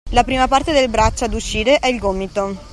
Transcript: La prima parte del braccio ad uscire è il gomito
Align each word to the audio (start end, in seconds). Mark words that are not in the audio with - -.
La 0.13 0.23
prima 0.23 0.47
parte 0.47 0.71
del 0.71 0.89
braccio 0.89 1.25
ad 1.25 1.33
uscire 1.35 1.77
è 1.77 1.85
il 1.85 1.99
gomito 1.99 2.57